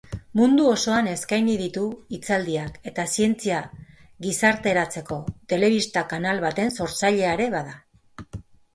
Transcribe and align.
Mundu 0.39 0.63
osoan 0.75 1.09
eskaini 1.11 1.57
ditu 1.59 1.83
hitzaldiak 2.17 2.81
eta 2.93 3.07
zientzia 3.13 3.61
gizarteratzeko 4.29 5.21
telebista-kanal 5.55 6.45
baten 6.49 6.77
sortzailea 6.83 7.39
ere 7.41 7.51
bada. 7.59 7.81